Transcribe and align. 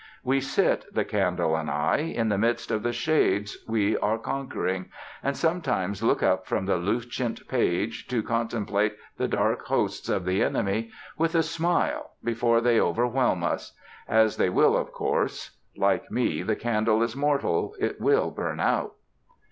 We 0.23 0.41
sit, 0.41 0.83
the 0.91 1.05
candle 1.05 1.55
and 1.55 1.69
I, 1.69 1.97
in 1.97 2.29
the 2.29 2.37
midst 2.39 2.71
of 2.71 2.81
the 2.81 2.91
shades 2.91 3.55
we 3.67 3.95
are 3.97 4.17
conquering, 4.17 4.89
and 5.21 5.37
sometimes 5.37 6.01
look 6.01 6.23
up 6.23 6.47
from 6.47 6.65
the 6.65 6.77
lucent 6.77 7.47
page 7.47 8.07
to 8.07 8.23
contemplate 8.23 8.95
the 9.17 9.27
dark 9.27 9.67
hosts 9.67 10.09
of 10.09 10.25
the 10.25 10.41
enemy 10.43 10.89
with 11.19 11.35
a 11.35 11.43
smile 11.43 12.13
before 12.23 12.61
they 12.61 12.81
overwhelm 12.81 13.43
us; 13.43 13.73
as 14.07 14.37
they 14.37 14.49
will, 14.49 14.75
of 14.75 14.91
course. 14.91 15.59
Like 15.77 16.09
me, 16.09 16.41
the 16.41 16.55
candle 16.55 17.03
is 17.03 17.15
mortal; 17.15 17.75
it 17.79 18.01
will 18.01 18.31
burn 18.31 18.59
out. 18.59 18.95